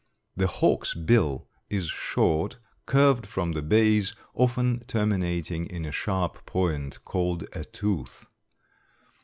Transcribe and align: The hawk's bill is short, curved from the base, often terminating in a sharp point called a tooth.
The 0.35 0.47
hawk's 0.47 0.95
bill 0.95 1.47
is 1.69 1.87
short, 1.87 2.57
curved 2.87 3.27
from 3.27 3.51
the 3.51 3.61
base, 3.61 4.15
often 4.33 4.83
terminating 4.87 5.67
in 5.67 5.85
a 5.85 5.91
sharp 5.91 6.43
point 6.47 7.05
called 7.05 7.45
a 7.53 7.65
tooth. 7.65 8.25